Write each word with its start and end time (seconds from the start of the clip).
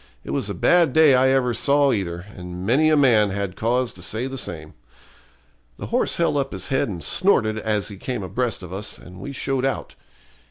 It 0.23 0.31
was 0.31 0.49
a 0.49 0.55
bad 0.55 0.93
day 0.93 1.13
I 1.13 1.29
ever 1.29 1.53
saw 1.53 1.91
either, 1.91 2.25
and 2.35 2.65
many 2.65 2.89
a 2.89 2.97
man 2.97 3.29
had 3.29 3.55
cause 3.55 3.93
to 3.93 4.01
say 4.01 4.25
the 4.25 4.35
same. 4.35 4.73
The 5.77 5.85
horse 5.93 6.15
held 6.15 6.37
up 6.37 6.53
his 6.53 6.69
head 6.69 6.89
and 6.89 7.03
snorted 7.03 7.59
as 7.59 7.89
he 7.89 7.97
came 7.97 8.23
abreast 8.23 8.63
of 8.63 8.73
us, 8.73 8.97
and 8.97 9.19
we 9.19 9.31
showed 9.31 9.63
out. 9.63 9.93